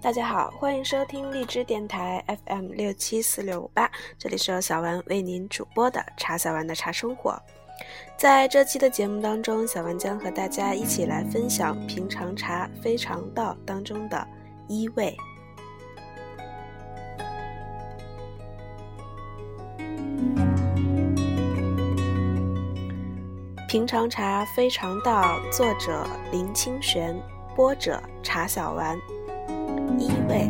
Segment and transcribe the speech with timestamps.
[0.00, 7.36] 大家好，欢迎收听荔枝电台 FM 六七四六五八，这里是由小丸为您主播的茶小丸的茶生活。
[8.16, 14.24] 在这期的节目当中，小丸将和大家一起来分享《平常茶非常道》当中的
[14.68, 15.16] 一味。
[23.68, 27.20] 平常茶非常道，作者林清玄，
[27.56, 28.96] 播者茶小丸。
[29.96, 30.48] 一味，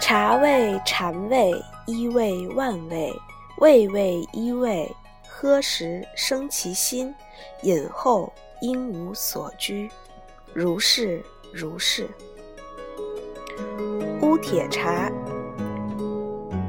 [0.00, 1.52] 茶味禅味，
[1.86, 3.12] 一味万味，
[3.58, 4.90] 味味一味，
[5.28, 7.14] 喝时生其心，
[7.62, 8.32] 饮后
[8.62, 9.90] 应无所居，
[10.52, 12.08] 如是如是。
[14.22, 15.10] 乌铁茶，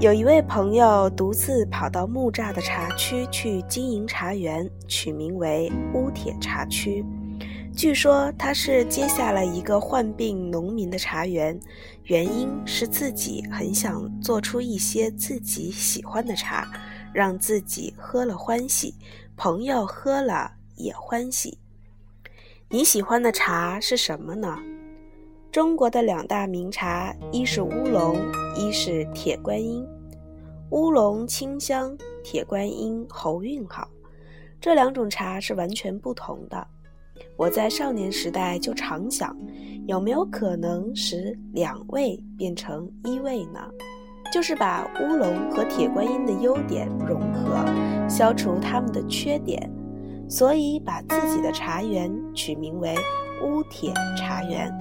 [0.01, 7.05] 有一位朋友独自跑到木栅的茶区去经营茶园，取名为乌铁茶区。
[7.75, 11.59] 据说他是接下了一个患病农民的茶园，
[12.05, 16.67] 原因是自己很想做出一些自己喜欢的茶，
[17.13, 18.95] 让自己喝了欢喜，
[19.37, 21.59] 朋友喝了也欢喜。
[22.69, 24.57] 你喜欢的茶是什么呢？
[25.51, 28.15] 中国的两大名茶，一是乌龙，
[28.55, 29.85] 一是铁观音。
[30.69, 31.93] 乌龙清香，
[32.23, 33.85] 铁观音喉韵好，
[34.61, 36.65] 这两种茶是完全不同的。
[37.35, 39.35] 我在少年时代就常想，
[39.87, 43.59] 有没有可能使两味变成一味呢？
[44.31, 47.61] 就是把乌龙和铁观音的优点融合，
[48.07, 49.69] 消除它们的缺点，
[50.29, 52.95] 所以把自己的茶园取名为
[53.43, 54.73] 乌铁茶园。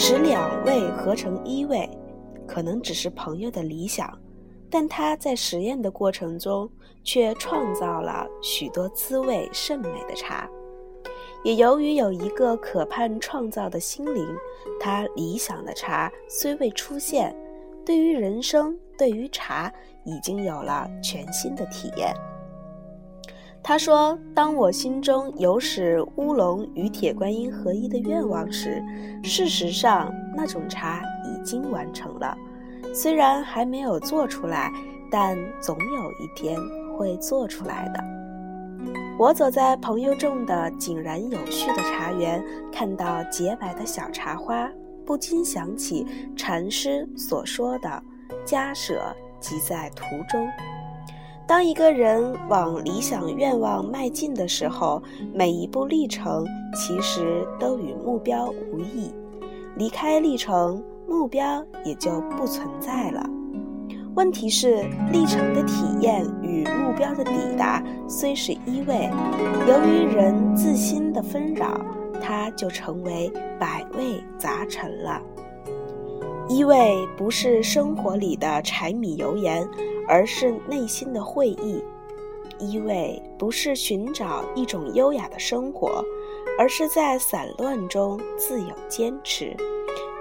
[0.00, 1.90] 使两味合成一味，
[2.46, 4.16] 可能只是朋友的理想，
[4.70, 6.70] 但他在实验的过程中
[7.02, 10.48] 却创造了许多滋味甚美的茶。
[11.42, 14.24] 也由于有一个可盼创造的心灵，
[14.78, 17.34] 他理想的茶虽未出现，
[17.84, 19.70] 对于人生，对于茶，
[20.04, 22.14] 已经有了全新的体验。
[23.62, 28.82] 他说：“当我心中有使乌龙与铁观音合一的愿望时，
[29.22, 32.36] 事实上那种茶已经完成了。
[32.94, 34.72] 虽然还没有做出来，
[35.10, 36.58] 但总有一天
[36.96, 38.02] 会做出来的。”
[39.18, 42.42] 我走在朋友种的井然有序的茶园，
[42.72, 44.70] 看到洁白的小茶花，
[45.04, 48.02] 不禁想起禅师所说的
[48.46, 50.48] ：“家舍即在途中。”
[51.48, 59.10] 当一个人往理想愿望迈进的时候，每一步历程其实都与目标无异。
[59.74, 63.26] 离开历程，目标也就不存在了。
[64.14, 69.08] 问题是，历程的体验与目标的抵达虽是一味，
[69.66, 71.80] 由于人自心的纷扰，
[72.20, 75.18] 它就成为百味杂陈了。
[76.48, 79.68] 一味不是生活里的柴米油盐。
[80.10, 81.84] 而是内心的会意，
[82.58, 86.02] 一味不是寻找一种优雅的生活，
[86.58, 89.54] 而是在散乱中自有坚持，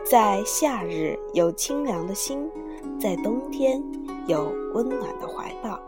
[0.03, 2.51] 在夏日有清凉的心，
[2.99, 3.81] 在冬天
[4.27, 5.79] 有温暖的怀抱。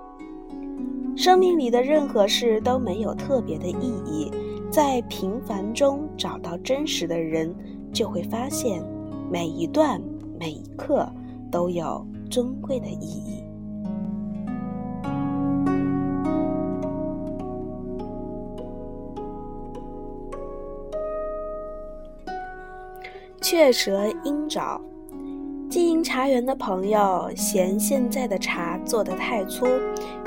[1.17, 4.31] 生命里的任何事都没有特别的意义，
[4.71, 7.53] 在平凡中找到真实的人，
[7.91, 8.81] 就会发现
[9.29, 10.01] 每一段
[10.39, 11.05] 每一刻
[11.51, 13.43] 都有珍贵的意义。
[23.41, 24.79] 雀舌鹰爪，
[25.69, 29.65] 经营茶园的朋友嫌现在的茶做得太粗，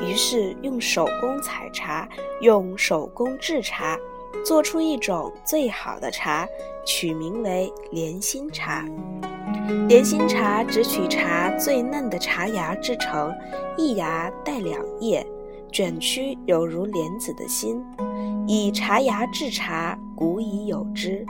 [0.00, 2.08] 于是用手工采茶，
[2.40, 3.96] 用手工制茶，
[4.44, 6.48] 做出一种最好的茶，
[6.84, 8.84] 取名为莲心茶。
[9.88, 13.32] 莲心茶只取茶最嫩的茶芽制成，
[13.76, 15.26] 一芽带两叶，
[15.70, 17.82] 卷曲有如莲子的心。
[18.46, 21.24] 以茶芽制茶，古已有之。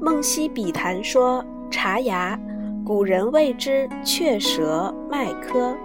[0.00, 2.38] 梦溪笔谈说：“茶芽，
[2.84, 5.76] 古人谓之雀舌麦科，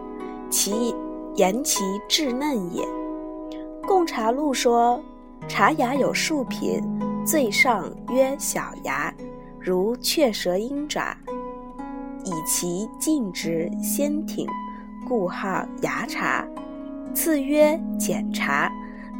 [0.50, 0.96] 其
[1.36, 2.84] 言其稚嫩也。”
[3.88, 5.00] 《贡茶录》说
[5.48, 6.82] ：“茶芽有数品，
[7.26, 9.14] 最上曰小芽，
[9.60, 11.16] 如雀舌鹰爪，
[12.24, 14.48] 以其径直鲜挺，
[15.08, 16.46] 故号芽茶。
[17.14, 18.72] 次曰剪茶，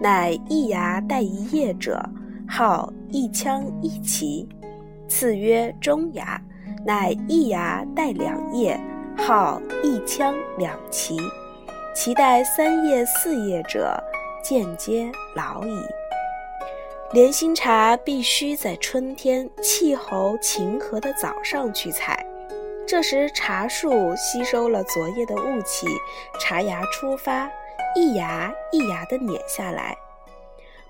[0.02, 2.04] 乃一芽带一叶者，
[2.48, 4.48] 号一腔一旗。”
[5.08, 6.42] 次曰中芽，
[6.86, 8.80] 乃一芽带两叶，
[9.16, 11.16] 号一腔两旗；
[11.94, 14.02] 其带三叶四叶者，
[14.44, 15.78] 渐皆老矣。
[17.12, 22.26] 莲心茶必须在春天气候晴和的早上去采，
[22.86, 25.88] 这时茶树吸收了昨夜的雾气，
[26.40, 27.50] 茶芽出发，
[27.96, 29.96] 一芽一芽地碾下来。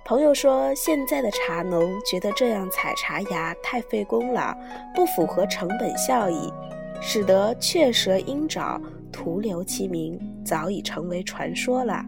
[0.03, 4.57] 朋友说，现在的茶农觉得这样采茶芽太费工了，
[4.95, 6.51] 不符合成本效益，
[6.99, 8.81] 使得雀舌鹰爪、
[9.11, 12.03] 徒留其名，早已成为传说了。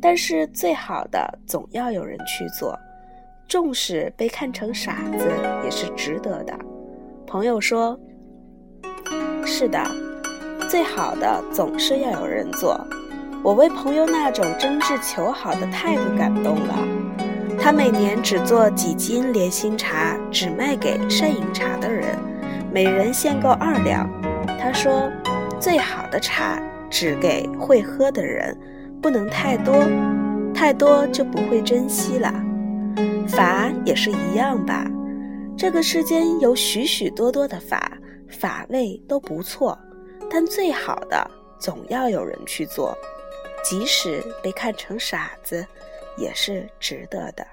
[0.00, 2.78] 但是最好的总要有人去做，
[3.48, 5.30] 纵使被看成傻子，
[5.64, 6.56] 也是值得的。
[7.26, 7.98] 朋友说
[9.50, 9.82] ：“是的，
[10.68, 12.80] 最好的总是要有人做。”
[13.42, 16.78] 我为朋友那种真挚求好的态度感动了。
[17.58, 22.16] 他每年只做几斤莲心茶，只卖给善饮茶的人，
[22.72, 24.08] 每人限购二两。
[24.58, 25.10] 他说
[25.58, 28.56] ：“最好的茶只给会喝的人，
[29.02, 29.74] 不能太多，
[30.54, 32.32] 太多就不会珍惜了。
[33.26, 34.86] 法也是一样吧。
[35.56, 37.92] 这个世间有许许多多的法，
[38.30, 39.78] 法味都不错，
[40.30, 42.96] 但最好的总要有人去做。”
[43.62, 45.66] 即使被看成傻子，
[46.16, 47.46] 也是值得的。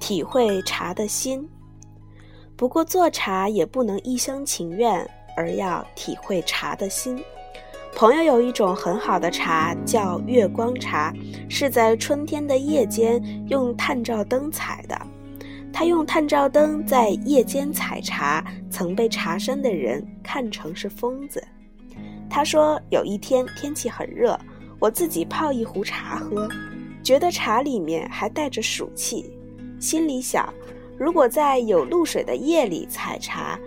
[0.00, 1.48] 体会茶的心，
[2.56, 7.20] 不过做茶也不能一厢情愿，而要体会茶的心。
[7.96, 11.12] 朋友有一种很好的茶，叫月光茶，
[11.48, 15.00] 是在春天的夜间用探照灯采的。
[15.72, 21.42] 他用探照灯在夜间采茶，曾被茶山的人看成是疯子。
[22.30, 24.38] 他说有一天天气很热，
[24.78, 26.48] 我自己泡一壶茶喝，
[27.02, 29.36] 觉得茶里面还带着暑气，
[29.80, 30.52] 心里想，
[30.98, 33.58] 如果在有露水的夜里采茶，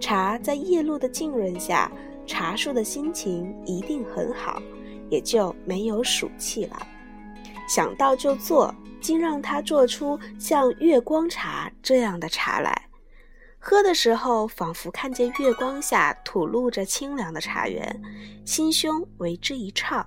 [0.00, 1.90] 茶在夜露的浸润下。
[2.24, 4.62] 茶树的心情一定很好，
[5.10, 6.86] 也就没有暑气了。
[7.68, 12.72] 想到就做，竟让他做出像月光茶这样的茶来。
[13.58, 18.00] 喝的时候，仿佛看见月光下吐露着清凉的茶园，
[18.44, 20.06] 心胸为之一畅。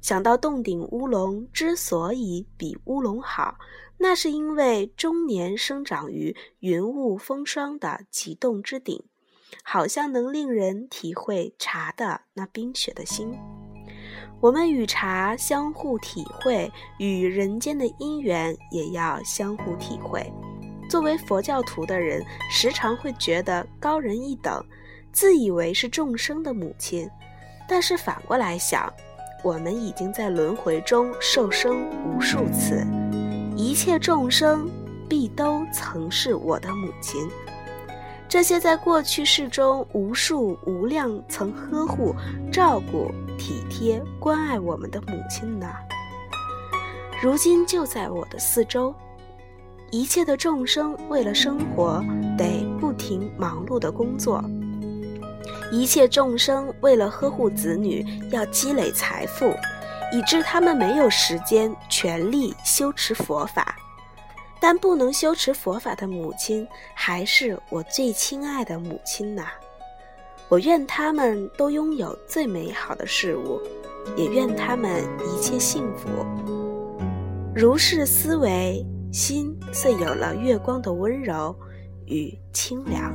[0.00, 3.56] 想到洞顶乌龙之所以比乌龙好，
[3.98, 9.04] 那是因为终年生长于云雾风霜的极冻之顶。
[9.62, 13.38] 好像能令人体会茶的那冰雪的心。
[14.40, 20.30] 我们与茶相互体会，与人间的因缘也要相互体会。
[20.90, 24.62] 作为佛教徒的人，时常会觉得高人一等，
[25.12, 27.08] 自以为是众生的母亲。
[27.68, 28.92] 但是反过来想，
[29.44, 32.84] 我们已经在轮回中受生无数次，
[33.56, 34.68] 一切众生
[35.08, 37.28] 必都曾是我的母亲。
[38.28, 42.14] 这些在过去世中无数无量曾呵护、
[42.50, 45.68] 照顾、体贴、关爱我们的母亲呢？
[47.22, 48.92] 如今就在我的四周。
[49.92, 52.04] 一切的众生为了生活，
[52.36, 54.42] 得不停忙碌的工作；
[55.70, 59.54] 一切众生为了呵护子女，要积累财富，
[60.14, 63.74] 以致他们没有时间全力修持佛法。
[64.60, 69.48] 但不能修持佛法的母亲，还是我最亲爱的母亲呐！
[70.48, 73.60] 我愿他们都拥有最美好的事物，
[74.16, 76.08] 也愿他们一切幸福。
[77.54, 81.54] 如是思维，心遂有了月光的温柔
[82.06, 83.12] 与清凉。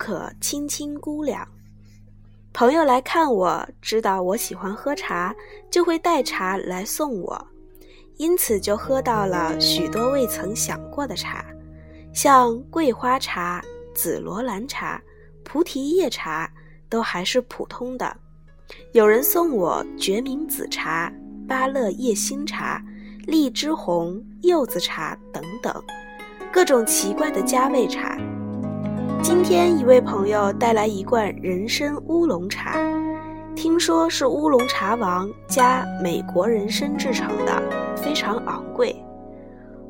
[0.00, 1.46] 可轻轻估量。
[2.54, 5.36] 朋友来看我，知道我喜欢喝茶，
[5.70, 7.46] 就会带茶来送我，
[8.16, 11.44] 因此就喝到了许多未曾想过的茶，
[12.14, 13.62] 像桂花茶、
[13.94, 15.00] 紫罗兰茶、
[15.44, 16.50] 菩提叶茶，
[16.88, 18.16] 都还是普通的。
[18.92, 21.12] 有人送我决明子茶、
[21.46, 22.82] 芭乐叶心茶、
[23.26, 25.84] 荔枝红、柚子茶等等，
[26.50, 28.16] 各种奇怪的加味茶。
[29.22, 32.78] 今天一位朋友带来一罐人参乌龙茶，
[33.54, 37.62] 听说是乌龙茶王加美国人参制成的，
[37.96, 38.96] 非常昂贵。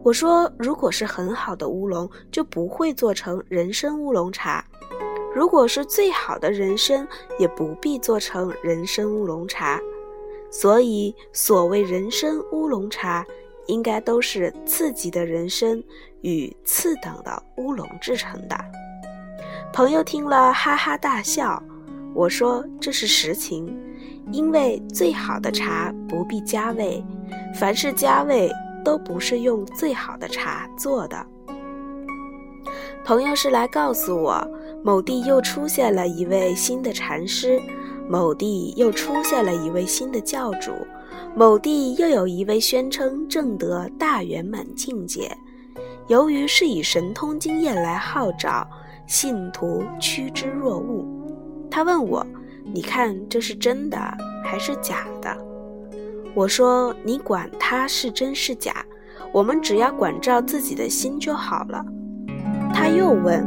[0.02, 4.64] 我说，如果是很好的乌龙，就不会做成人参乌龙茶；
[5.32, 7.06] 如果是最好的人参，
[7.38, 9.80] 也不必做成人参乌龙茶。
[10.50, 13.24] 所以，所谓人参乌龙茶，
[13.68, 15.80] 应该都是次级的人参
[16.22, 18.58] 与次等的乌龙制成的。
[19.72, 21.62] 朋友听了哈哈大笑。
[22.12, 23.72] 我说这是实情，
[24.32, 27.02] 因为最好的茶不必加味，
[27.54, 28.50] 凡是加味
[28.84, 31.24] 都不是用最好的茶做的。
[33.04, 34.44] 朋友是来告诉我，
[34.82, 37.60] 某地又出现了一位新的禅师，
[38.08, 40.72] 某地又出现了一位新的教主，
[41.36, 45.30] 某地又有一位宣称正得大圆满境界。
[46.08, 48.68] 由于是以神通经验来号召
[49.10, 51.04] 信徒，趋之若鹜。
[51.68, 52.24] 他问我
[52.72, 53.98] ：“你看这是真的
[54.44, 55.36] 还是假的？”
[56.32, 58.72] 我说：“你管它是真是假，
[59.32, 61.84] 我们只要管照自己的心就好了。”
[62.72, 63.44] 他又问：“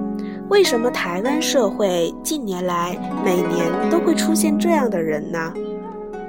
[0.51, 5.53] 为什么台湾社会近年来每年都会出现这样的人呢？”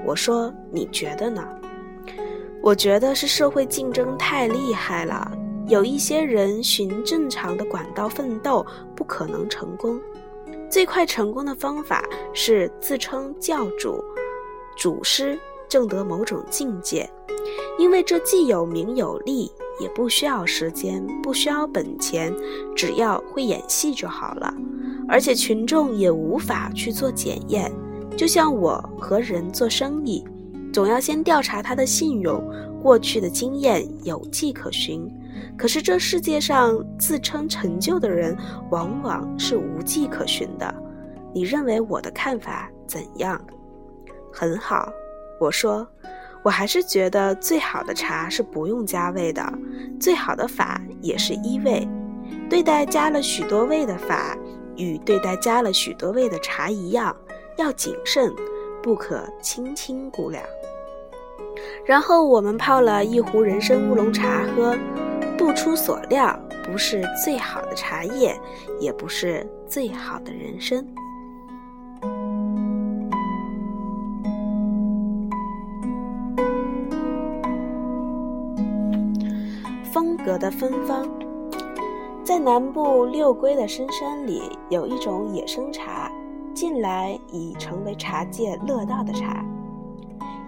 [0.07, 1.45] 我说：“你觉得呢？”
[2.63, 5.29] 我觉得是社会竞争太厉害了，
[5.67, 9.99] 有一些人循正常的管道奋斗，不可能成功。
[10.71, 14.03] 最快成功的方法是自称教主、
[14.77, 17.09] 祖师，证得某种境界，
[17.79, 22.35] 因为这既有名有利，也不需要时间，不需要本钱，
[22.75, 24.53] 只要会演戏就好了。
[25.09, 27.73] 而且群众也无法去做检验，
[28.17, 30.25] 就像我和人做生意，
[30.73, 32.43] 总要先调查他的信用、
[32.83, 35.09] 过去的经验，有迹可循。
[35.57, 38.37] 可是这世界上自称成就的人，
[38.71, 40.75] 往往是无迹可寻的。
[41.33, 43.41] 你认为我的看法怎样？
[44.33, 44.93] 很好，
[45.41, 45.87] 我说，
[46.43, 49.43] 我还是觉得最好的茶是不用加味的，
[50.01, 51.89] 最好的法也是一味。
[52.51, 54.37] 对待加了许多味的法，
[54.77, 57.15] 与对待加了许多味的茶一样，
[57.57, 58.33] 要谨慎，
[58.83, 60.43] 不可轻轻估量。
[61.85, 64.77] 然后我们泡了一壶人参乌龙茶喝。
[65.45, 66.35] 不出所料，
[66.65, 68.35] 不是最好的茶叶，
[68.81, 70.83] 也不是最好的人生。
[79.93, 81.07] 风格的芬芳，
[82.25, 86.11] 在南部六龟的深山里，有一种野生茶，
[86.55, 89.45] 近来已成为茶界乐道的茶。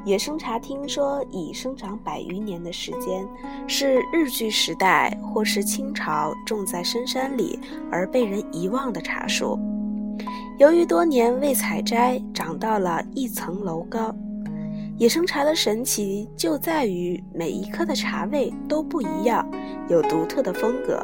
[0.07, 3.27] 野生茶听说已生长百余年的时间，
[3.67, 7.59] 是日据时代或是清朝种在深山里
[7.91, 9.59] 而被人遗忘的茶树。
[10.59, 14.15] 由于多年未采摘，长到了一层楼高。
[14.97, 19.45] 野生茶的神奇就在于每一颗的茶味都不一样，
[19.89, 21.03] 有独特的风格。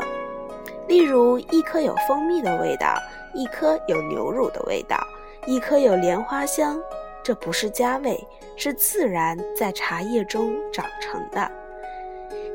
[0.86, 2.94] 例如，一颗有蜂蜜的味道，
[3.34, 4.96] 一颗有牛乳的味道，
[5.44, 6.78] 一颗有莲花香。
[7.22, 8.18] 这不是加味。
[8.54, 11.50] 是自然在茶叶中长成的，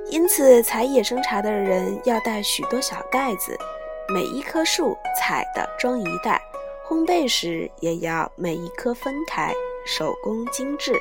[0.10, 3.58] 因此采野生茶的人要带许多小袋子，
[4.14, 6.40] 每一棵树采的装一袋。
[6.88, 9.52] 烘焙时也要每一颗分开，
[9.86, 10.94] 手工精致。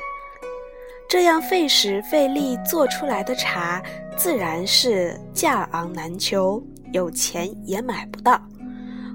[1.07, 3.81] 这样费时费力做出来的茶，
[4.17, 8.41] 自然是价昂难求，有钱也买不到。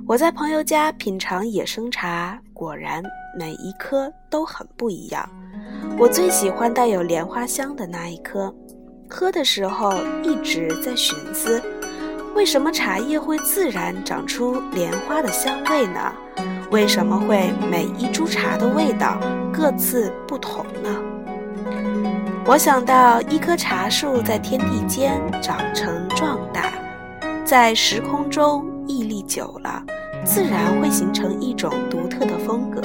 [0.07, 3.03] 我在朋友家品尝野生茶，果然
[3.37, 5.29] 每一颗都很不一样。
[5.99, 8.55] 我最喜欢带有莲花香的那一颗，
[9.11, 9.93] 喝的时候
[10.23, 11.61] 一直在寻思，
[12.37, 16.13] 为什么茶叶会自然长出莲花的香味呢？
[16.71, 19.19] 为什么会每一株茶的味道
[19.53, 21.03] 各自不同呢？
[22.47, 26.73] 我想到一棵茶树在天地间长成壮大，
[27.45, 29.83] 在时空中屹立久了，
[30.25, 32.81] 自然会形成一种独特的风格。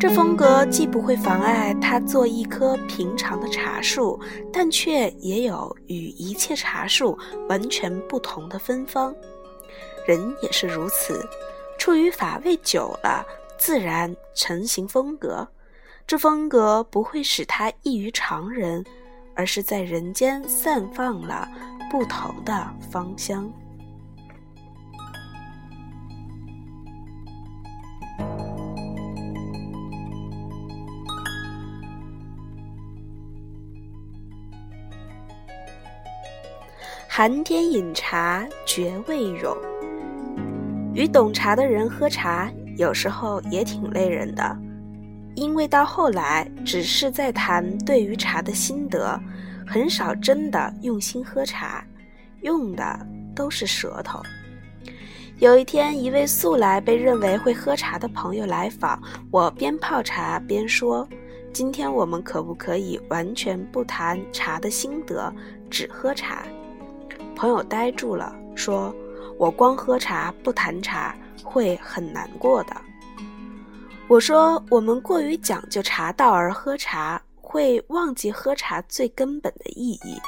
[0.00, 4.18] 这风格既不会妨碍他做一棵平常的茶树，
[4.52, 9.14] 但却也有与一切茶树完全不同的芬芳。
[10.06, 11.28] 人也是如此，
[11.78, 13.26] 处于乏味久了，
[13.58, 15.46] 自然成型风格。
[16.06, 18.84] 这风格不会使它异于常人，
[19.34, 21.46] 而是在人间散放了
[21.90, 23.52] 不同的芳香。
[37.18, 39.52] 寒天饮茶觉味融。
[40.94, 44.56] 与懂茶的人喝茶，有时候也挺累人的，
[45.34, 49.20] 因为到后来只是在谈对于茶的心得，
[49.66, 51.84] 很少真的用心喝茶，
[52.42, 54.22] 用的都是舌头。
[55.40, 61.04] 有一天，一位素来被认为会喝茶的朋友来访，我边泡茶边说。
[61.52, 65.34] 今天我们可不可以完全不谈茶的心得，
[65.68, 66.44] 只喝茶。
[67.38, 68.92] 朋友呆住了，说
[69.38, 72.76] ：“我光喝茶不谈茶，会很难过的。”
[74.08, 80.20] 我说：“我们过于讲究茶道而喝茶，会忘记喝茶最根本的意义。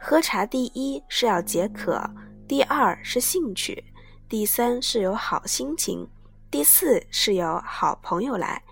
[0.00, 2.02] 喝茶第一是要解渴，
[2.48, 3.84] 第二是兴趣，
[4.26, 6.08] 第三是有好心情，
[6.50, 8.62] 第四是有好朋友来。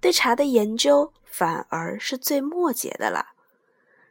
[0.00, 3.24] 对茶的研究反而是最末节的了。”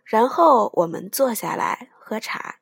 [0.05, 2.55] 然后我们坐下来喝茶。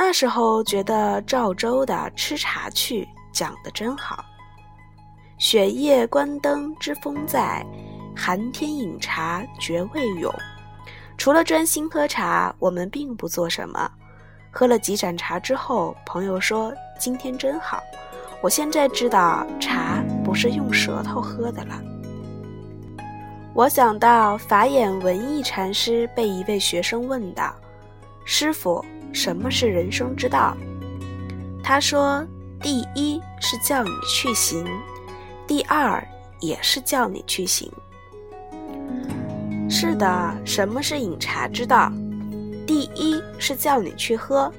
[0.00, 3.02] 那时候觉得赵州的《吃茶趣》
[3.32, 4.24] 讲得真好。
[5.38, 7.66] 雪夜观灯知风在，
[8.14, 10.32] 寒天饮茶觉味永。
[11.16, 13.90] 除了专心喝茶，我们并不做什么。
[14.52, 17.82] 喝了几盏茶之后，朋友说：“今天真好。”
[18.40, 21.82] 我现在知道茶不是用舌头喝的了。
[23.52, 27.52] 我想到法眼文艺禅师被一位学生问道
[28.24, 30.56] ：“师傅，什么是人生之道？”
[31.62, 32.26] 他说
[32.62, 34.66] ：“第一是叫你去行，
[35.46, 36.06] 第二
[36.40, 37.70] 也是叫你去行。”
[39.68, 41.92] 是的，什么是饮茶之道？
[42.66, 44.52] 第一是叫你去喝，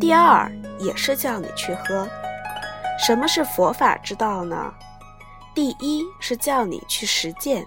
[0.00, 2.08] 第二也是叫你去喝。
[2.98, 4.72] 什么是佛法之道呢？
[5.54, 7.66] 第一是叫你去实践。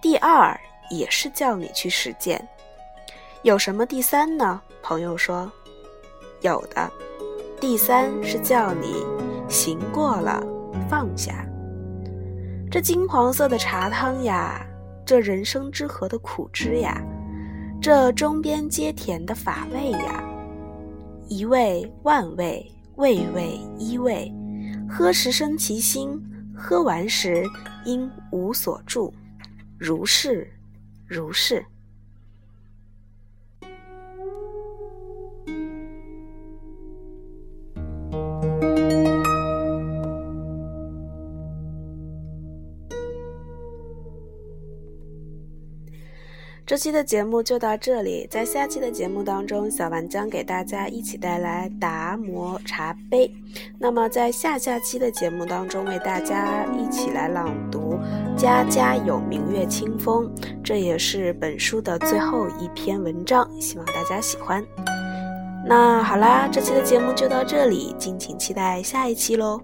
[0.00, 0.58] 第二
[0.90, 2.46] 也是叫你去实践，
[3.42, 4.60] 有什么第三呢？
[4.82, 5.50] 朋友说，
[6.40, 6.90] 有的，
[7.60, 9.04] 第三是叫你
[9.48, 10.42] 行过了
[10.90, 11.46] 放下。
[12.70, 14.66] 这金黄色的茶汤呀，
[15.06, 17.00] 这人生之河的苦汁呀，
[17.80, 20.24] 这中边皆甜的法味呀，
[21.28, 24.30] 一味万味，味味一味，
[24.88, 26.20] 喝时生其心，
[26.56, 27.46] 喝完时
[27.84, 29.14] 应无所住。
[29.78, 30.50] 如是，
[31.06, 31.64] 如是。
[46.64, 53.30] 这期的节目就到这里，在下期的节目当中，小丸将给大家一起带来达摩茶杯。
[53.78, 57.98] 那么在下下期的节目当中，为大家一起来朗读
[58.36, 60.24] 《家家有明月清风》，
[60.62, 64.64] 这也是本书的最后一篇文章，希望大家喜欢。
[65.66, 69.60] 那好啦，这期的节目就到这里，敬请期待下一期喽。